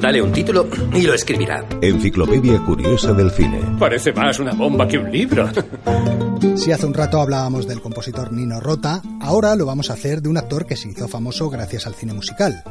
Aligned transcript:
Dale 0.00 0.20
un 0.20 0.32
título 0.32 0.68
y 0.92 1.02
lo 1.02 1.14
escribirá. 1.14 1.64
Enciclopedia 1.80 2.58
Curiosa 2.64 3.12
del 3.12 3.30
Cine. 3.30 3.60
Parece 3.78 4.12
más 4.12 4.38
una 4.38 4.52
bomba 4.52 4.88
que 4.88 4.98
un 4.98 5.10
libro. 5.10 5.48
Si 6.56 6.72
hace 6.72 6.86
un 6.86 6.94
rato 6.94 7.20
hablábamos 7.20 7.66
del 7.66 7.80
compositor 7.80 8.32
Nino 8.32 8.60
Rota, 8.60 9.02
ahora 9.20 9.54
lo 9.56 9.66
vamos 9.66 9.90
a 9.90 9.94
hacer 9.94 10.22
de 10.22 10.28
un 10.28 10.36
actor 10.36 10.66
que 10.66 10.76
se 10.76 10.88
hizo 10.88 11.08
famoso 11.08 11.48
gracias 11.50 11.86
al 11.86 11.94
cine 11.94 12.12
musical. 12.12 12.62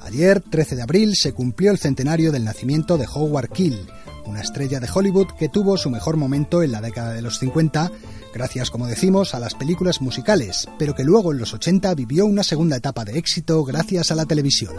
Ayer, 0.00 0.40
13 0.40 0.76
de 0.76 0.82
abril, 0.82 1.14
se 1.14 1.32
cumplió 1.32 1.70
el 1.70 1.78
centenario 1.78 2.32
del 2.32 2.44
nacimiento 2.44 2.98
de 2.98 3.06
Howard 3.06 3.50
Keel, 3.50 3.78
una 4.26 4.40
estrella 4.40 4.80
de 4.80 4.88
Hollywood 4.92 5.28
que 5.38 5.48
tuvo 5.48 5.76
su 5.76 5.90
mejor 5.90 6.16
momento 6.16 6.62
en 6.62 6.72
la 6.72 6.80
década 6.80 7.12
de 7.12 7.22
los 7.22 7.38
50, 7.38 7.92
gracias, 8.34 8.70
como 8.70 8.86
decimos, 8.86 9.34
a 9.34 9.40
las 9.40 9.54
películas 9.54 10.00
musicales, 10.00 10.68
pero 10.78 10.94
que 10.94 11.04
luego 11.04 11.32
en 11.32 11.38
los 11.38 11.54
80 11.54 11.94
vivió 11.94 12.26
una 12.26 12.42
segunda 12.42 12.76
etapa 12.76 13.04
de 13.04 13.18
éxito 13.18 13.62
gracias 13.64 14.10
a 14.10 14.14
la 14.14 14.26
televisión. 14.26 14.74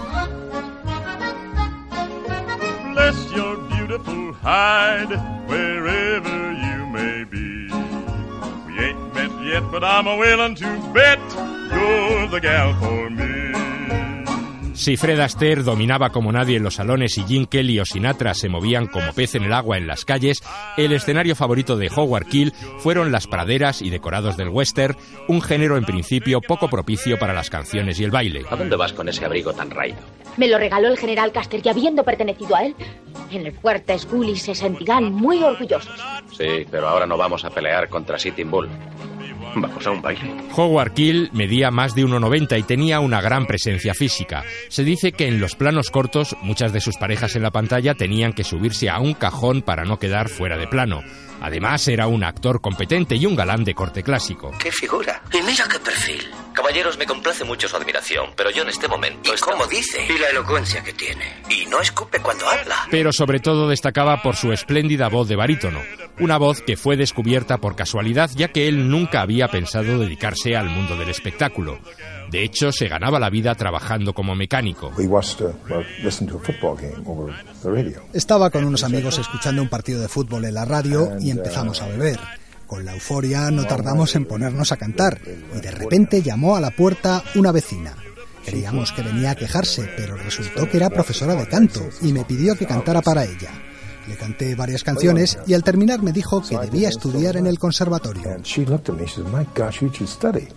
Bless 3.13 3.31
your 3.31 3.57
beautiful 3.57 4.33
hide 4.33 5.11
wherever 5.47 6.51
you 6.51 6.85
may 6.87 7.23
be. 7.23 7.67
We 8.65 8.79
ain't 8.79 9.13
met 9.13 9.31
yet, 9.45 9.71
but 9.71 9.83
I'm 9.83 10.07
a 10.07 10.17
willing 10.17 10.55
to 10.55 10.91
bet 10.93 11.19
you're 11.71 12.27
the 12.27 12.39
gal 12.41 12.73
for 12.79 13.11
me. 13.11 13.22
Si 14.83 14.97
Fred 14.97 15.17
Astaire 15.21 15.63
dominaba 15.63 16.09
como 16.09 16.33
nadie 16.33 16.57
en 16.57 16.63
los 16.63 16.75
salones 16.75 17.17
y 17.17 17.23
Jim 17.23 17.45
Kelly 17.45 17.79
o 17.79 17.85
Sinatra 17.85 18.33
se 18.33 18.49
movían 18.49 18.87
como 18.87 19.13
pez 19.13 19.33
en 19.35 19.43
el 19.43 19.53
agua 19.53 19.77
en 19.77 19.87
las 19.87 20.03
calles, 20.03 20.43
el 20.75 20.91
escenario 20.91 21.37
favorito 21.37 21.77
de 21.77 21.89
Howard 21.89 22.25
Keel 22.25 22.51
fueron 22.79 23.09
las 23.09 23.25
praderas 23.25 23.81
y 23.81 23.89
decorados 23.89 24.35
del 24.35 24.49
western, 24.49 24.97
un 25.29 25.41
género 25.41 25.77
en 25.77 25.85
principio 25.85 26.41
poco 26.41 26.67
propicio 26.67 27.17
para 27.17 27.33
las 27.33 27.49
canciones 27.49 27.97
y 28.01 28.03
el 28.03 28.11
baile. 28.11 28.43
¿A 28.49 28.57
dónde 28.57 28.75
vas 28.75 28.91
con 28.91 29.07
ese 29.07 29.23
abrigo 29.23 29.53
tan 29.53 29.71
raído? 29.71 29.99
Me 30.35 30.49
lo 30.49 30.57
regaló 30.57 30.89
el 30.89 30.97
general 30.97 31.31
Custer 31.31 31.61
y 31.63 31.69
habiendo 31.69 32.03
pertenecido 32.03 32.53
a 32.53 32.65
él, 32.65 32.75
en 33.31 33.45
el 33.45 33.53
fuerte 33.53 33.97
Scully 33.97 34.35
se 34.35 34.53
sentirán 34.53 35.13
muy 35.13 35.41
orgullosos. 35.43 35.97
Sí, 36.37 36.67
pero 36.69 36.89
ahora 36.89 37.05
no 37.05 37.15
vamos 37.15 37.45
a 37.45 37.51
pelear 37.51 37.87
contra 37.87 38.19
Sitting 38.19 38.51
Bull. 38.51 38.67
Vamos 39.55 39.85
a 39.85 39.91
un 39.91 40.01
baile. 40.01 40.33
Howard 40.55 40.93
Keel 40.93 41.29
medía 41.33 41.71
más 41.71 41.95
de 41.95 42.03
1,90 42.03 42.59
y 42.59 42.63
tenía 42.63 42.99
una 42.99 43.21
gran 43.21 43.45
presencia 43.45 43.93
física. 43.93 44.43
Se 44.69 44.83
dice 44.83 45.11
que 45.11 45.27
en 45.27 45.39
los 45.39 45.55
planos 45.55 45.89
cortos 45.89 46.35
muchas 46.41 46.73
de 46.73 46.81
sus 46.81 46.97
parejas 46.97 47.35
en 47.35 47.43
la 47.43 47.51
pantalla 47.51 47.95
tenían 47.95 48.33
que 48.33 48.43
subirse 48.43 48.89
a 48.89 48.99
un 48.99 49.13
cajón 49.13 49.61
para 49.61 49.83
no 49.85 49.97
quedar 49.97 50.29
fuera 50.29 50.57
de 50.57 50.67
plano. 50.67 51.01
Además 51.41 51.87
era 51.87 52.07
un 52.07 52.23
actor 52.23 52.61
competente 52.61 53.15
y 53.15 53.25
un 53.25 53.35
galán 53.35 53.63
de 53.63 53.75
corte 53.75 54.01
clásico. 54.01 54.51
¡Qué 54.59 54.71
figura! 54.71 55.21
Y 55.31 55.41
mira 55.41 55.65
qué 55.69 55.79
perfil. 55.79 56.23
Caballeros, 56.53 56.97
me 56.97 57.05
complace 57.05 57.43
mucho 57.43 57.67
su 57.67 57.75
admiración, 57.75 58.29
pero 58.35 58.51
yo 58.51 58.63
en 58.63 58.69
este 58.69 58.87
momento... 58.87 59.33
¿Y 59.33 59.39
cómo 59.39 59.65
dice? 59.65 60.05
Y 60.07 60.17
la 60.19 60.29
elocuencia 60.29 60.83
que 60.83 60.93
tiene. 60.93 61.41
Y 61.49 61.65
no 61.65 61.81
escupe 61.81 62.19
cuando 62.19 62.47
habla. 62.47 62.75
Pero 62.91 63.11
sobre 63.11 63.39
todo 63.39 63.67
destacaba 63.67 64.21
por 64.21 64.35
su 64.35 64.51
espléndida 64.51 65.09
voz 65.09 65.27
de 65.27 65.35
barítono, 65.35 65.79
una 66.19 66.37
voz 66.37 66.61
que 66.61 66.77
fue 66.77 66.95
descubierta 66.95 67.57
por 67.57 67.75
casualidad 67.75 68.29
ya 68.35 68.49
que 68.49 68.67
él 68.67 68.89
nunca 68.89 69.21
había 69.21 69.47
pensado 69.47 69.99
dedicarse 69.99 70.55
al 70.55 70.69
mundo 70.69 70.95
del 70.95 71.09
espectáculo. 71.09 71.79
De 72.29 72.43
hecho, 72.43 72.71
se 72.71 72.87
ganaba 72.87 73.19
la 73.19 73.29
vida 73.29 73.53
trabajando 73.55 74.13
como 74.13 74.35
mecánico. 74.35 74.91
Estaba 78.13 78.49
con 78.49 78.65
unos 78.65 78.83
amigos 78.83 79.17
escuchando 79.19 79.61
un 79.61 79.69
partido 79.69 80.01
de 80.01 80.07
fútbol 80.07 80.45
en 80.45 80.53
la 80.53 80.65
radio 80.65 81.11
y 81.19 81.31
empezamos 81.31 81.81
a 81.81 81.87
beber. 81.87 82.19
Con 82.73 82.85
la 82.85 82.93
euforia 82.93 83.51
no 83.51 83.65
tardamos 83.65 84.15
en 84.15 84.25
ponernos 84.25 84.71
a 84.71 84.77
cantar 84.77 85.21
y 85.55 85.61
de 85.61 85.69
repente 85.69 86.23
llamó 86.23 86.55
a 86.55 86.59
la 86.59 86.71
puerta 86.71 87.23
una 87.35 87.51
vecina. 87.51 87.95
Creíamos 88.43 88.91
que 88.91 89.03
venía 89.03 89.29
a 89.29 89.35
quejarse, 89.35 89.87
pero 89.95 90.17
resultó 90.17 90.67
que 90.67 90.77
era 90.77 90.89
profesora 90.89 91.35
de 91.35 91.47
canto 91.47 91.87
y 92.01 92.11
me 92.11 92.25
pidió 92.25 92.55
que 92.55 92.65
cantara 92.65 93.03
para 93.03 93.25
ella. 93.25 93.51
Le 94.07 94.15
canté 94.17 94.55
varias 94.55 94.83
canciones 94.83 95.39
y 95.47 95.53
al 95.53 95.63
terminar 95.63 96.01
me 96.01 96.11
dijo 96.11 96.41
que 96.41 96.57
debía 96.57 96.89
estudiar 96.89 97.37
en 97.37 97.47
el 97.47 97.57
conservatorio. 97.57 98.23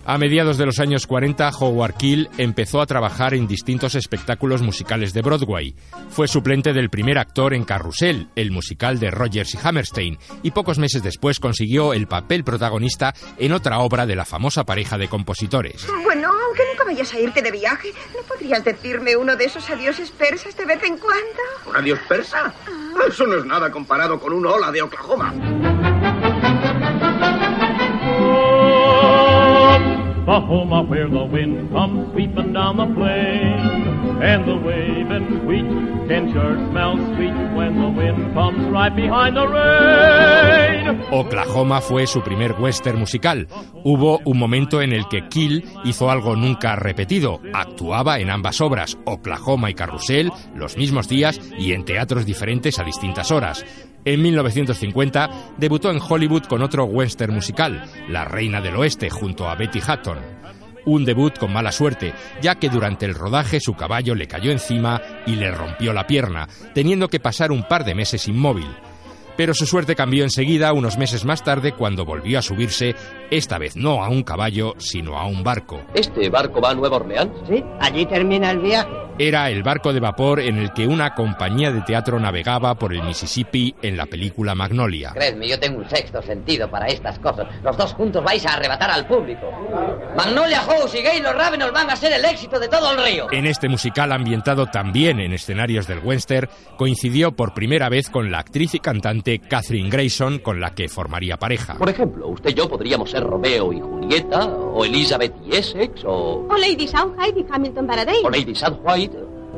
A 0.05 0.17
mediados 0.17 0.57
de 0.57 0.65
los 0.65 0.79
años 0.79 1.07
40, 1.07 1.49
Howard 1.59 1.93
Keel 1.95 2.29
empezó 2.37 2.81
a 2.81 2.85
trabajar 2.85 3.33
en 3.33 3.47
distintos 3.47 3.95
espectáculos 3.95 4.61
musicales 4.61 5.13
de 5.13 5.21
Broadway. 5.21 5.75
Fue 6.09 6.27
suplente 6.27 6.73
del 6.73 6.89
primer 6.89 7.17
actor 7.17 7.53
en 7.53 7.63
Carrusel, 7.63 8.29
el 8.35 8.51
musical 8.51 8.99
de 8.99 9.11
Rogers 9.11 9.53
y 9.53 9.59
Hammerstein, 9.63 10.17
y 10.43 10.51
pocos 10.51 10.77
meses 10.77 11.03
después 11.03 11.39
consiguió 11.39 11.93
el 11.93 12.07
papel 12.07 12.43
protagonista 12.43 13.13
en 13.37 13.53
otra 13.53 13.79
obra 13.79 14.05
de 14.05 14.15
la 14.15 14.25
famosa 14.25 14.65
pareja 14.65 14.97
de 14.97 15.07
compositores. 15.07 15.87
Bueno, 16.03 16.29
aunque 16.47 16.63
nunca 16.71 16.83
vayas 16.83 17.13
a 17.13 17.19
irte 17.19 17.41
de 17.41 17.51
viaje, 17.51 17.89
¿no 18.15 18.21
podrías 18.27 18.63
decirme 18.63 19.15
uno 19.15 19.35
de 19.35 19.45
esos 19.45 19.69
adioses 19.69 20.11
persas 20.11 20.55
de 20.57 20.65
vez 20.65 20.83
en 20.83 20.97
cuando? 20.97 21.69
¿Un 21.69 21.75
adiós 21.75 21.99
persa? 22.07 22.53
Eso 23.07 23.27
no 23.27 23.36
es 23.39 23.45
nada 23.45 23.71
comparado 23.71 24.19
con 24.19 24.33
un 24.33 24.45
hola 24.45 24.71
de 24.71 24.81
Oklahoma. 24.81 25.33
Oklahoma, 30.27 30.81
where 30.81 31.07
the 31.07 31.23
wind 31.23 31.71
comes 31.71 32.11
sweeping 32.11 32.51
down 32.51 32.75
the 32.75 32.85
plain, 32.95 34.21
and 34.21 34.45
the 34.45 34.57
waving 34.57 35.39
sweet 35.39 35.63
when 37.55 37.79
the 37.79 37.89
wind 37.89 38.33
comes 38.33 38.69
right 38.69 38.93
behind 38.93 39.37
the 39.37 39.47
rain. 39.47 41.01
Fue 41.81 42.07
su 42.07 42.21
primer 42.21 42.53
western 42.59 42.99
musical. 42.99 43.47
Hubo 43.83 44.19
un 44.25 44.37
momento 44.37 44.81
en 44.81 44.91
el 44.91 45.07
que 45.07 45.29
Keel 45.29 45.63
hizo 45.85 46.11
algo 46.11 46.35
nunca 46.35 46.75
repetido. 46.75 47.39
Actuaba 47.53 48.19
en 48.19 48.29
ambas 48.29 48.59
obras, 48.59 48.97
Oklahoma 49.05 49.69
y 49.69 49.75
Carrusel, 49.75 50.31
los 50.55 50.75
mismos 50.75 51.07
días 51.07 51.39
y 51.57 51.71
en 51.71 51.85
teatros 51.85 52.25
diferentes 52.25 52.79
a 52.79 52.83
distintas 52.83 53.31
horas. 53.31 53.65
En 54.07 54.21
1950 54.21 55.29
debutó 55.57 55.91
en 55.91 55.99
Hollywood 55.99 56.43
con 56.43 56.61
otro 56.61 56.85
western 56.85 57.33
musical, 57.33 57.83
La 58.07 58.23
Reina 58.23 58.61
del 58.61 58.77
Oeste, 58.77 59.09
junto 59.09 59.49
a 59.49 59.55
Betty 59.55 59.79
Hutton. 59.79 60.17
Un 60.85 61.03
debut 61.03 61.37
con 61.37 61.51
mala 61.51 61.73
suerte, 61.73 62.13
ya 62.41 62.55
que 62.55 62.69
durante 62.69 63.05
el 63.05 63.13
rodaje 63.13 63.59
su 63.59 63.73
caballo 63.73 64.15
le 64.15 64.29
cayó 64.29 64.49
encima 64.49 65.01
y 65.25 65.35
le 65.35 65.51
rompió 65.51 65.91
la 65.91 66.07
pierna, 66.07 66.47
teniendo 66.73 67.09
que 67.09 67.19
pasar 67.19 67.51
un 67.51 67.63
par 67.67 67.83
de 67.83 67.95
meses 67.95 68.29
inmóvil. 68.29 68.69
Pero 69.35 69.53
su 69.53 69.65
suerte 69.65 69.93
cambió 69.93 70.23
enseguida 70.23 70.71
unos 70.71 70.97
meses 70.97 71.25
más 71.25 71.43
tarde 71.43 71.73
cuando 71.73 72.05
volvió 72.05 72.39
a 72.39 72.41
subirse, 72.41 72.95
esta 73.29 73.57
vez 73.57 73.75
no 73.75 74.05
a 74.05 74.07
un 74.07 74.23
caballo, 74.23 74.75
sino 74.77 75.17
a 75.17 75.27
un 75.27 75.43
barco. 75.43 75.81
¿Este 75.93 76.29
barco 76.29 76.61
va 76.61 76.69
a 76.69 76.75
Nueva 76.75 76.95
Orleans? 76.95 77.33
Sí, 77.49 77.61
allí 77.81 78.05
termina 78.05 78.51
el 78.51 78.59
viaje. 78.59 79.06
Era 79.19 79.49
el 79.49 79.63
barco 79.63 79.93
de 79.93 79.99
vapor 79.99 80.39
en 80.39 80.57
el 80.57 80.71
que 80.73 80.85
una 80.85 81.15
compañía 81.15 81.71
de 81.71 81.81
teatro 81.81 82.19
navegaba 82.19 82.75
por 82.75 82.93
el 82.93 83.01
Mississippi 83.01 83.73
en 83.81 83.97
la 83.97 84.05
película 84.05 84.53
Magnolia. 84.53 85.11
Creedme, 85.15 85.47
yo 85.47 85.59
tengo 85.59 85.79
un 85.79 85.89
sexto 85.89 86.21
sentido 86.21 86.69
para 86.69 86.85
estas 86.85 87.17
cosas. 87.17 87.47
Los 87.63 87.75
dos 87.75 87.93
juntos 87.93 88.23
vais 88.23 88.45
a 88.45 88.53
arrebatar 88.53 88.91
al 88.91 89.07
público. 89.07 89.51
Magnolia 90.15 90.59
House 90.61 90.93
y 90.93 91.01
Gay 91.01 91.19
los 91.21 91.33
Ravenels 91.33 91.71
van 91.73 91.89
a 91.89 91.95
ser 91.95 92.13
el 92.13 92.23
éxito 92.25 92.59
de 92.59 92.67
todo 92.67 92.91
el 92.91 93.03
río. 93.03 93.27
En 93.31 93.47
este 93.47 93.67
musical 93.67 94.11
ambientado 94.11 94.67
también 94.67 95.19
en 95.19 95.33
escenarios 95.33 95.87
del 95.87 95.99
western, 95.99 96.47
coincidió 96.77 97.31
por 97.31 97.55
primera 97.55 97.89
vez 97.89 98.11
con 98.11 98.29
la 98.29 98.39
actriz 98.39 98.75
y 98.75 98.79
cantante 98.79 99.39
Catherine 99.39 99.89
Grayson, 99.89 100.39
con 100.39 100.59
la 100.59 100.75
que 100.75 100.89
formaría 100.89 101.37
pareja. 101.37 101.75
Por 101.75 101.89
ejemplo, 101.89 102.27
usted 102.27 102.51
y 102.51 102.53
yo 102.53 102.69
podríamos 102.69 103.09
ser 103.09 103.23
Romeo 103.23 103.73
y 103.73 103.79
Julieta, 103.79 104.45
o 104.45 104.85
Elizabeth 104.85 105.33
y 105.43 105.55
Essex, 105.55 106.03
o... 106.05 106.45
O 106.47 106.57
Lady 106.57 106.87
Southside 106.87 107.39
y 107.39 107.45
Hamilton 107.51 107.87
Paradise. 107.87 108.21
o 108.23 108.29
Lady 108.29 108.53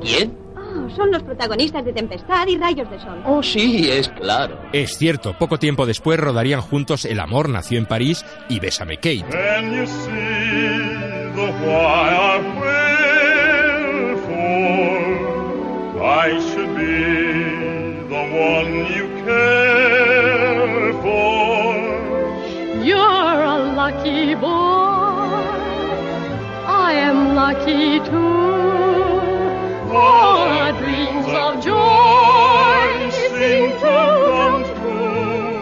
¿Quién? 0.01 0.37
Oh, 0.55 0.89
son 0.95 1.11
los 1.11 1.23
protagonistas 1.23 1.83
de 1.83 1.93
Tempestad 1.93 2.47
y 2.47 2.57
Rayos 2.57 2.89
de 2.89 2.99
Sol. 2.99 3.21
Oh, 3.25 3.41
sí, 3.41 3.89
es 3.89 4.07
claro. 4.09 4.57
Es 4.71 4.97
cierto, 4.97 5.33
poco 5.37 5.57
tiempo 5.57 5.85
después 5.85 6.19
rodarían 6.19 6.61
juntos 6.61 7.05
El 7.05 7.19
amor 7.19 7.49
nació 7.49 7.77
en 7.79 7.85
París 7.85 8.25
y 8.49 8.59
Bésame 8.59 8.97
Kate. 8.97 9.25
Can 9.29 9.73
you 9.73 9.85
see 9.87 10.09
the 11.35 11.51
why 11.65 12.09
I 12.15 12.39
wherefore 14.29 16.05
I 16.05 16.39
should 16.39 16.75
be 16.75 18.05
the 18.07 18.23
one 18.31 18.85
you 18.95 19.07
care 19.25 20.93
for? 21.01 21.75
You're 22.83 23.43
a 23.43 23.57
lucky 23.75 24.35
boy. 24.35 24.49
I 26.67 26.93
am 26.93 27.35
lucky 27.35 27.99
too. 28.09 28.48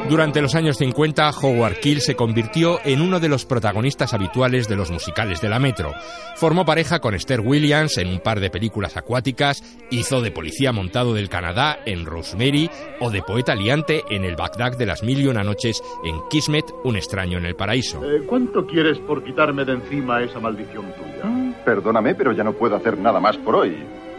Durante 0.09 0.41
los 0.41 0.55
años 0.55 0.77
50, 0.77 1.29
Howard 1.41 1.79
Keel 1.81 1.99
se 1.99 2.15
convirtió 2.15 2.79
en 2.85 3.01
uno 3.01 3.19
de 3.19 3.27
los 3.27 3.45
protagonistas 3.45 4.13
habituales 4.13 4.69
de 4.69 4.77
los 4.77 4.89
musicales 4.89 5.41
de 5.41 5.49
la 5.49 5.59
Metro. 5.59 5.91
Formó 6.37 6.63
pareja 6.63 6.99
con 6.99 7.13
Esther 7.13 7.41
Williams 7.41 7.97
en 7.97 8.07
un 8.07 8.19
par 8.19 8.39
de 8.39 8.49
películas 8.49 8.95
acuáticas, 8.95 9.61
hizo 9.91 10.21
de 10.21 10.31
policía 10.31 10.71
montado 10.71 11.13
del 11.13 11.27
Canadá 11.27 11.79
en 11.85 12.05
Rosemary 12.05 12.69
o 13.01 13.11
de 13.11 13.21
poeta 13.21 13.53
liante 13.53 14.03
en 14.09 14.23
el 14.23 14.37
Bagdad 14.37 14.77
de 14.77 14.85
las 14.85 15.03
Mil 15.03 15.19
y 15.19 15.27
Una 15.27 15.43
Noches 15.43 15.83
en 16.05 16.15
Kismet, 16.29 16.65
un 16.85 16.95
extraño 16.95 17.37
en 17.37 17.45
el 17.45 17.55
paraíso. 17.55 18.01
Eh, 18.05 18.23
¿Cuánto 18.25 18.65
quieres 18.65 18.99
por 18.99 19.25
quitarme 19.25 19.65
de 19.65 19.73
encima 19.73 20.21
esa 20.23 20.39
maldición 20.39 20.85
tuya? 20.93 21.63
Perdóname, 21.65 22.15
pero 22.15 22.31
ya 22.31 22.45
no 22.45 22.53
puedo 22.53 22.77
hacer 22.77 22.97
nada 22.97 23.19
más 23.19 23.35
por 23.37 23.57
hoy. 23.57 23.75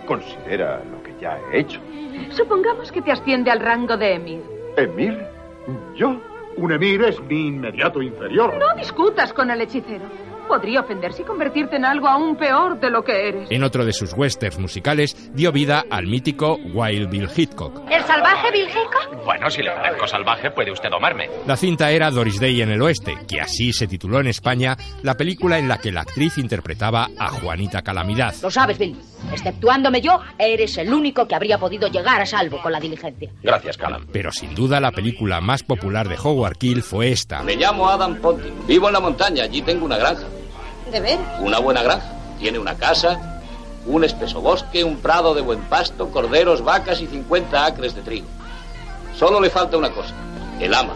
Considera 0.09 0.81
lo 0.91 1.03
que 1.03 1.15
ya 1.21 1.39
he 1.53 1.61
hecho. 1.61 1.79
Supongamos 2.31 2.91
que 2.91 3.03
te 3.03 3.13
asciende 3.13 3.51
al 3.51 3.61
rango 3.61 3.95
de 3.95 4.15
emir. 4.15 4.43
¿Emir? 4.79 5.19
¿Yo? 5.95 6.19
Un 6.57 6.73
emir 6.73 7.03
es 7.03 7.21
mi 7.25 7.49
inmediato 7.49 8.01
inferior. 8.01 8.57
No 8.59 8.75
discutas 8.75 9.35
con 9.35 9.51
el 9.51 9.61
hechicero. 9.61 10.07
Podría 10.49 10.81
ofenderse 10.81 11.23
y 11.23 11.25
convertirte 11.25 11.77
en 11.77 11.85
algo 11.85 12.09
aún 12.09 12.37
peor 12.37 12.81
de 12.81 12.91
lo 12.91 13.05
que 13.05 13.29
eres. 13.29 13.51
En 13.51 13.63
otro 13.63 13.85
de 13.85 13.93
sus 13.93 14.15
westerns 14.15 14.59
musicales 14.59 15.31
dio 15.35 15.53
vida 15.53 15.85
al 15.91 16.07
mítico 16.07 16.59
Wild 16.73 17.11
Bill 17.11 17.29
Hitchcock. 17.37 17.83
¿El 17.91 18.03
salvaje 18.05 18.51
Bill 18.51 18.67
Hitchcock? 18.67 19.25
Bueno, 19.25 19.51
si 19.51 19.63
le 19.63 19.71
parezco 19.71 20.07
salvaje, 20.07 20.51
puede 20.51 20.73
usted 20.73 20.89
domarme. 20.91 21.29
La 21.47 21.57
cinta 21.57 21.91
era 21.91 22.11
Doris 22.11 22.41
Day 22.41 22.63
en 22.63 22.71
el 22.71 22.81
Oeste, 22.81 23.19
que 23.29 23.41
así 23.41 23.73
se 23.73 23.87
tituló 23.87 24.21
en 24.21 24.29
España 24.29 24.77
la 25.03 25.15
película 25.15 25.59
en 25.59 25.69
la 25.69 25.79
que 25.79 25.93
la 25.93 26.01
actriz 26.01 26.39
interpretaba 26.39 27.09
a 27.19 27.29
Juanita 27.29 27.83
Calamidad. 27.83 28.35
Lo 28.43 28.51
sabes, 28.51 28.79
Bill. 28.79 28.97
Exceptuándome 29.33 30.01
yo, 30.01 30.21
eres 30.39 30.79
el 30.79 30.93
único 30.95 31.29
que 31.29 31.35
habría 31.35 31.59
podido 31.59 31.89
llegar 31.89 32.21
a 32.23 32.27
salvo 32.27 32.63
con 32.63 32.73
la 32.73 32.81
diligencia. 32.81 33.31
Gracias, 33.43 33.77
Calam. 33.77 34.07
Pero 34.13 34.33
sin 34.33 34.55
duda 34.55 34.81
la 34.81 34.93
película 34.93 35.41
más 35.41 35.63
popular 35.63 36.09
de 36.09 36.17
Howard 36.23 36.57
Keel 36.57 36.83
fue 36.83 37.11
esta. 37.11 37.43
Me 37.43 37.57
llamo 37.57 37.89
Adam 37.89 38.17
Ponting. 38.17 38.67
Vivo 38.67 38.87
en 38.87 38.93
la 38.95 39.01
montaña. 39.01 39.45
Allí 39.45 39.61
tengo 39.63 39.85
una 39.85 39.99
granja. 39.99 40.25
¿De 40.91 41.01
ver? 41.01 41.19
Una 41.41 41.59
buena 41.59 41.83
granja. 41.83 42.13
Tiene 42.39 42.59
una 42.59 42.77
casa, 42.77 43.41
un 43.87 44.05
espeso 44.05 44.41
bosque, 44.41 44.85
un 44.85 44.99
prado 44.99 45.35
de 45.35 45.43
buen 45.43 45.61
pasto, 45.63 46.11
corderos, 46.11 46.63
vacas 46.63 47.01
y 47.01 47.07
50 47.07 47.67
acres 47.67 47.95
de 47.95 48.03
trigo. 48.03 48.27
Solo 49.17 49.41
le 49.41 49.51
falta 49.51 49.77
una 49.77 49.91
cosa. 49.91 50.15
El 50.61 50.73
ama. 50.73 50.95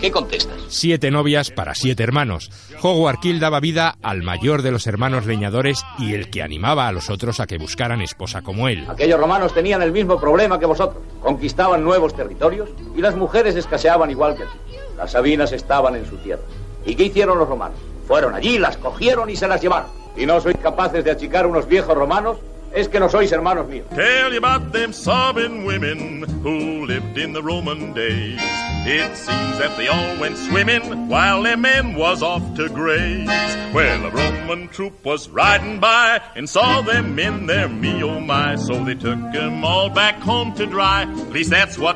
¿Qué 0.00 0.10
contestas? 0.10 0.56
Siete 0.68 1.10
novias 1.10 1.50
para 1.50 1.74
siete 1.74 2.02
hermanos. 2.02 2.50
Howard 2.82 3.18
Keel 3.18 3.40
daba 3.40 3.60
vida 3.60 3.96
al 4.02 4.22
mayor 4.22 4.60
de 4.60 4.70
los 4.70 4.86
hermanos 4.86 5.24
leñadores 5.24 5.82
y 5.98 6.12
el 6.14 6.28
que 6.30 6.42
animaba 6.42 6.86
a 6.86 6.92
los 6.92 7.08
otros 7.08 7.40
a 7.40 7.46
que 7.46 7.56
buscaran 7.56 8.02
esposa 8.02 8.42
como 8.42 8.68
él. 8.68 8.86
Aquellos 8.88 9.18
romanos 9.18 9.54
tenían 9.54 9.80
el 9.80 9.92
mismo 9.92 10.20
problema 10.20 10.58
que 10.58 10.66
vosotros. 10.66 11.02
Conquistaban 11.20 11.82
nuevos 11.82 12.14
territorios 12.14 12.68
y 12.94 13.00
las 13.00 13.16
mujeres 13.16 13.56
escaseaban 13.56 14.10
igual 14.10 14.36
que 14.36 14.42
aquí. 14.42 14.58
Las 14.98 15.12
sabinas 15.12 15.52
estaban 15.52 15.96
en 15.96 16.06
su 16.06 16.18
tierra. 16.18 16.42
¿Y 16.84 16.94
qué 16.94 17.04
hicieron 17.04 17.38
los 17.38 17.48
romanos? 17.48 17.78
Fueron 18.06 18.34
allí, 18.34 18.58
las 18.58 18.76
cogieron 18.76 19.28
y 19.30 19.36
se 19.36 19.48
las 19.48 19.60
llevaron. 19.60 19.90
¿Y 20.16 20.26
no 20.26 20.40
sois 20.40 20.56
capaces 20.56 21.04
de 21.04 21.10
achicar 21.10 21.46
unos 21.46 21.66
viejos 21.66 21.96
romanos? 21.96 22.38
Es 22.72 22.88
que 22.88 23.00
no 23.00 23.08
sois 23.08 23.30
hermanos 23.32 23.66
míos. 23.68 23.86
Tell 23.94 24.32
you 24.32 24.38
about 24.38 24.72
them 24.72 24.92
sobbing 24.92 25.64
women 25.64 26.24
who 26.42 26.84
lived 26.84 27.16
in 27.16 27.32
the 27.32 27.42
Roman 27.42 27.94
days. 27.94 28.40
It 28.84 29.16
seems 29.16 29.58
that 29.58 29.76
they 29.76 29.88
all 29.88 30.20
went 30.20 30.36
swimming 30.36 31.08
while 31.08 31.42
their 31.42 31.56
men 31.56 31.94
was 31.96 32.22
off 32.22 32.42
to 32.56 32.68
graze. 32.68 33.26
Well, 33.74 34.06
a 34.06 34.10
Roman 34.10 34.68
troop 34.68 35.04
was 35.04 35.28
riding 35.30 35.80
by 35.80 36.20
and 36.36 36.48
saw 36.48 36.82
them 36.82 37.18
in 37.18 37.46
their 37.46 37.68
me 37.68 38.02
oh 38.02 38.20
my, 38.20 38.56
so 38.56 38.84
they 38.84 38.94
took 38.94 39.20
them 39.32 39.64
all 39.64 39.88
back 39.90 40.16
home 40.16 40.54
to 40.54 40.66
dry. 40.66 41.02
At 41.02 41.30
least 41.30 41.50
that's 41.50 41.78
what. 41.78 41.95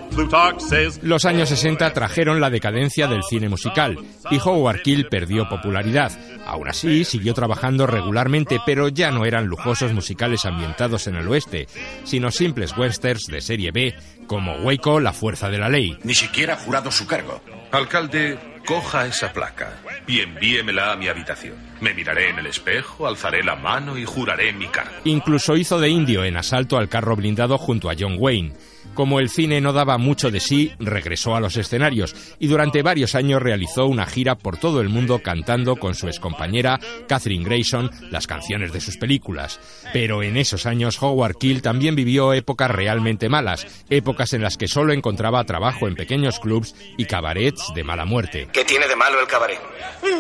Los 1.03 1.25
años 1.25 1.49
60 1.49 1.93
trajeron 1.93 2.41
la 2.41 2.51
decadencia 2.51 3.07
del 3.07 3.23
cine 3.23 3.49
musical 3.49 3.99
y 4.31 4.39
Howard 4.39 4.83
Keel 4.83 5.07
perdió 5.09 5.49
popularidad. 5.49 6.13
Aún 6.47 6.69
así, 6.69 7.05
siguió 7.05 7.35
trabajando 7.35 7.87
regularmente, 7.87 8.59
pero 8.65 8.89
ya 8.89 9.11
no 9.11 9.25
eran 9.25 9.47
lujosos 9.47 9.93
musicales 9.93 10.45
ambientados 10.45 11.07
en 11.07 11.17
el 11.17 11.29
oeste, 11.29 11.69
sino 12.05 12.31
simples 12.31 12.77
westerns 12.77 13.27
de 13.27 13.41
serie 13.41 13.71
B, 13.73 13.95
como 14.27 14.57
Waco, 14.59 15.01
La 15.01 15.13
Fuerza 15.13 15.49
de 15.49 15.59
la 15.59 15.69
Ley. 15.69 15.97
Ni 16.05 16.15
siquiera 16.15 16.55
ha 16.55 16.57
jurado 16.57 16.91
su 16.91 17.07
cargo. 17.07 17.41
Alcalde, 17.73 18.39
coja 18.67 19.07
esa 19.07 19.33
placa 19.33 19.79
y 20.07 20.21
envíemela 20.21 20.93
a 20.93 20.97
mi 20.97 21.09
habitación. 21.09 21.55
Me 21.81 21.95
miraré 21.95 22.31
en 22.31 22.39
el 22.39 22.47
espejo, 22.47 23.07
alzaré 23.07 23.43
la 23.43 23.57
mano 23.57 23.97
y 23.97 24.05
juraré 24.05 24.53
mi 24.53 24.67
cargo. 24.67 24.93
Incluso 25.05 25.57
hizo 25.57 25.81
de 25.81 25.89
indio 25.89 26.25
en 26.25 26.37
asalto 26.37 26.77
al 26.77 26.89
carro 26.89 27.17
blindado 27.17 27.59
junto 27.59 27.91
a 27.91 27.95
John 27.99 28.17
Wayne. 28.19 28.53
Como 29.01 29.19
el 29.19 29.31
cine 29.31 29.63
no 29.63 29.73
daba 29.73 29.97
mucho 29.97 30.31
de 30.31 30.41
sí, 30.41 30.75
regresó 30.79 31.35
a 31.35 31.41
los 31.41 31.57
escenarios 31.57 32.15
y 32.39 32.49
durante 32.49 32.83
varios 32.83 33.15
años 33.15 33.41
realizó 33.41 33.87
una 33.87 34.05
gira 34.05 34.35
por 34.35 34.59
todo 34.59 34.83
el 34.83 34.91
mundo 34.91 35.21
cantando 35.23 35.77
con 35.77 35.95
su 35.95 36.07
excompañera 36.07 36.79
Catherine 37.09 37.43
Grayson 37.43 37.91
las 38.11 38.27
canciones 38.27 38.75
de 38.75 38.81
sus 38.83 38.99
películas. 38.99 39.59
Pero 39.95 40.23
en 40.23 40.37
esos 40.37 40.67
años 40.67 41.03
Howard 41.03 41.37
Keel 41.39 41.63
también 41.63 41.95
vivió 41.97 42.35
épocas 42.35 42.71
realmente 42.71 43.31
malas, 43.31 43.67
épocas 43.89 44.35
en 44.35 44.43
las 44.43 44.59
que 44.59 44.69
solo 44.69 44.93
encontraba 44.93 45.43
trabajo 45.45 45.89
en 45.89 45.95
pequeños 45.95 46.39
clubs 46.39 46.75
y 46.99 47.07
cabarets 47.07 47.73
de 47.75 47.83
mala 47.83 48.05
muerte. 48.05 48.49
¿Qué 48.53 48.67
tiene 48.67 48.87
de 48.87 48.97
malo 48.97 49.19
el 49.19 49.27
cabaret? 49.27 49.61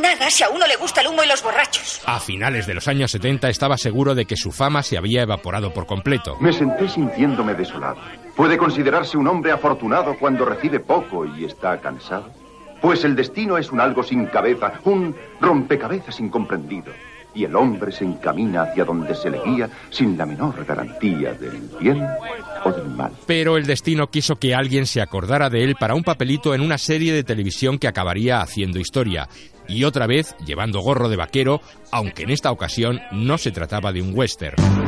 Nada, 0.01 0.31
si 0.31 0.43
a 0.43 0.49
uno 0.49 0.67
le 0.67 0.77
gusta 0.77 1.03
el 1.03 1.09
humo 1.09 1.23
y 1.23 1.29
los 1.29 1.43
borrachos. 1.43 2.01
A 2.07 2.19
finales 2.19 2.67
de 2.67 2.73
los 2.73 2.89
años 2.89 3.11
70 3.11 3.51
estaba 3.51 3.77
seguro 3.77 4.15
de 4.15 4.25
que 4.25 4.39
su 4.39 4.51
fama 4.53 4.83
se 4.83 4.97
había 4.97 5.21
evaporado 5.21 5.71
por 5.75 5.85
completo. 5.85 6.39
Me 6.41 6.55
senté 6.55 6.89
sintiéndome 6.89 7.53
desolado. 7.53 8.01
¿Puede 8.41 8.57
considerarse 8.71 9.17
un 9.17 9.27
hombre 9.27 9.51
afortunado 9.51 10.17
cuando 10.17 10.45
recibe 10.45 10.79
poco 10.79 11.27
y 11.27 11.45
está 11.45 11.81
cansado? 11.81 12.31
Pues 12.81 13.05
el 13.05 13.17
destino 13.17 13.59
es 13.59 13.73
un 13.73 13.81
algo 13.81 14.05
sin 14.05 14.27
cabeza, 14.27 14.75
un 14.85 15.13
rompecabezas 15.41 16.21
incomprendido. 16.21 16.93
Y 17.35 17.43
el 17.43 17.57
hombre 17.57 17.91
se 17.91 18.05
encamina 18.05 18.63
hacia 18.63 18.85
donde 18.85 19.17
se 19.17 19.29
le 19.29 19.43
guía 19.43 19.69
sin 19.91 20.17
la 20.17 20.25
menor 20.25 20.65
garantía 20.65 21.33
del 21.33 21.69
bien 21.81 22.01
o 22.65 22.71
del 22.71 22.89
mal. 22.91 23.11
Pero 23.27 23.57
el 23.57 23.67
destino 23.67 24.07
quiso 24.07 24.37
que 24.37 24.55
alguien 24.55 24.87
se 24.87 25.01
acordara 25.01 25.51
de 25.51 25.65
él 25.65 25.75
para 25.75 25.97
un 25.97 26.05
papelito 26.05 26.55
en 26.55 26.61
una 26.61 26.79
serie 26.79 27.13
de 27.13 27.25
televisión 27.25 27.77
que 27.77 27.89
acabaría 27.89 28.41
haciendo 28.41 28.79
historia. 28.79 29.29
Y 29.67 29.83
otra 29.83 30.07
vez 30.07 30.37
llevando 30.47 30.79
gorro 30.79 31.09
de 31.09 31.17
vaquero, 31.17 31.61
aunque 31.91 32.23
en 32.23 32.31
esta 32.31 32.53
ocasión 32.53 33.01
no 33.11 33.37
se 33.37 33.51
trataba 33.51 33.93
de 33.93 34.01
un 34.01 34.17
western. 34.17 34.80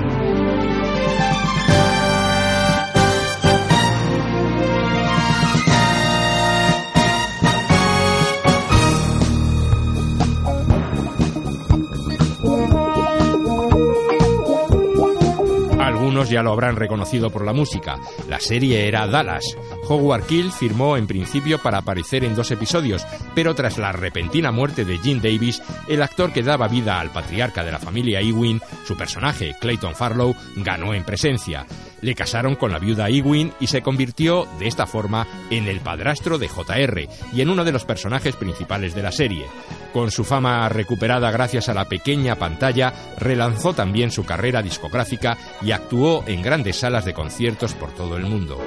Ya 16.28 16.42
lo 16.42 16.52
habrán 16.52 16.76
reconocido 16.76 17.30
por 17.30 17.44
la 17.44 17.52
música. 17.52 17.98
La 18.28 18.40
serie 18.40 18.86
era 18.86 19.06
Dallas. 19.06 19.44
Howard 19.88 20.24
Keel 20.24 20.52
firmó 20.52 20.96
en 20.96 21.06
principio 21.06 21.58
para 21.58 21.78
aparecer 21.78 22.24
en 22.24 22.34
dos 22.34 22.50
episodios, 22.50 23.04
pero 23.34 23.54
tras 23.54 23.78
la 23.78 23.92
repentina 23.92 24.52
muerte 24.52 24.84
de 24.84 24.98
Gene 24.98 25.20
Davis, 25.20 25.62
el 25.88 26.02
actor 26.02 26.32
que 26.32 26.42
daba 26.42 26.68
vida 26.68 27.00
al 27.00 27.10
patriarca 27.10 27.64
de 27.64 27.72
la 27.72 27.78
familia 27.78 28.20
Ewing, 28.20 28.60
su 28.86 28.96
personaje, 28.96 29.54
Clayton 29.60 29.94
Farlow, 29.94 30.34
ganó 30.56 30.94
en 30.94 31.04
presencia. 31.04 31.66
Le 32.02 32.14
casaron 32.14 32.56
con 32.56 32.72
la 32.72 32.78
viuda 32.78 33.08
Ewing 33.08 33.52
y 33.60 33.68
se 33.68 33.80
convirtió, 33.80 34.46
de 34.58 34.66
esta 34.66 34.86
forma, 34.86 35.26
en 35.50 35.68
el 35.68 35.80
padrastro 35.80 36.36
de 36.36 36.48
JR 36.48 37.08
y 37.32 37.40
en 37.40 37.48
uno 37.48 37.64
de 37.64 37.72
los 37.72 37.84
personajes 37.84 38.36
principales 38.36 38.94
de 38.94 39.02
la 39.02 39.12
serie. 39.12 39.46
Con 39.92 40.10
su 40.10 40.24
fama 40.24 40.68
recuperada 40.68 41.30
gracias 41.30 41.68
a 41.68 41.74
la 41.74 41.86
pequeña 41.86 42.36
pantalla, 42.36 42.92
relanzó 43.18 43.72
también 43.72 44.10
su 44.10 44.24
carrera 44.24 44.62
discográfica 44.62 45.38
y 45.62 45.70
actuó 45.70 46.24
en 46.26 46.42
grandes 46.42 46.76
salas 46.76 47.04
de 47.04 47.14
conciertos 47.14 47.74
por 47.74 47.92
todo 47.92 48.16
el 48.16 48.24
mundo. 48.24 48.58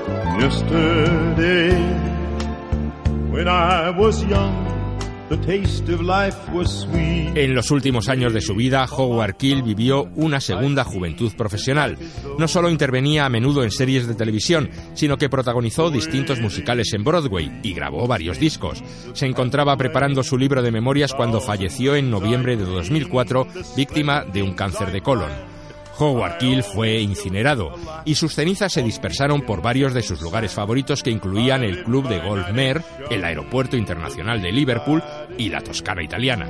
En 7.35 7.55
los 7.55 7.71
últimos 7.71 8.09
años 8.09 8.33
de 8.33 8.41
su 8.41 8.53
vida, 8.53 8.85
Howard 8.85 9.35
Keel 9.37 9.63
vivió 9.63 10.03
una 10.15 10.39
segunda 10.39 10.83
juventud 10.83 11.33
profesional. 11.35 11.97
No 12.37 12.47
solo 12.47 12.69
intervenía 12.69 13.25
a 13.25 13.29
menudo 13.29 13.63
en 13.63 13.71
series 13.71 14.07
de 14.07 14.13
televisión, 14.13 14.69
sino 14.93 15.17
que 15.17 15.29
protagonizó 15.29 15.89
distintos 15.89 16.39
musicales 16.39 16.93
en 16.93 17.03
Broadway 17.03 17.59
y 17.63 17.73
grabó 17.73 18.07
varios 18.07 18.39
discos. 18.39 18.83
Se 19.13 19.25
encontraba 19.25 19.75
preparando 19.77 20.23
su 20.23 20.37
libro 20.37 20.61
de 20.61 20.71
memorias 20.71 21.13
cuando 21.13 21.41
falleció 21.41 21.95
en 21.95 22.11
noviembre 22.11 22.55
de 22.55 22.65
2004, 22.65 23.47
víctima 23.75 24.23
de 24.25 24.43
un 24.43 24.53
cáncer 24.53 24.91
de 24.91 25.01
colon. 25.01 25.54
Howard 25.97 26.37
Keel 26.37 26.63
fue 26.63 26.99
incinerado 26.99 27.73
y 28.05 28.15
sus 28.15 28.35
cenizas 28.35 28.73
se 28.73 28.83
dispersaron 28.83 29.41
por 29.41 29.61
varios 29.61 29.93
de 29.93 30.01
sus 30.01 30.21
lugares 30.21 30.53
favoritos 30.53 31.03
que 31.03 31.11
incluían 31.11 31.63
el 31.63 31.83
club 31.83 32.07
de 32.07 32.19
golf 32.19 32.49
Mer, 32.51 32.81
el 33.09 33.23
aeropuerto 33.23 33.77
internacional 33.77 34.41
de 34.41 34.51
Liverpool 34.51 35.03
y 35.37 35.49
la 35.49 35.61
Toscana 35.61 36.03
italiana. 36.03 36.47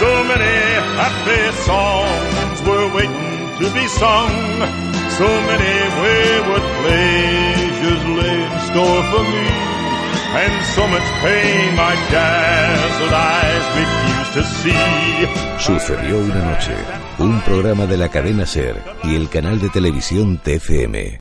So 0.00 0.24
many 0.24 0.70
happy 0.96 1.52
songs 1.66 2.10
Sucedió 15.58 16.18
una 16.18 16.52
noche, 16.52 16.72
un 17.18 17.40
programa 17.40 17.86
de 17.86 17.96
la 17.96 18.08
cadena 18.08 18.46
Ser 18.46 18.76
y 19.04 19.14
el 19.14 19.28
canal 19.28 19.60
de 19.60 19.70
televisión 19.70 20.38
TFM. 20.38 21.18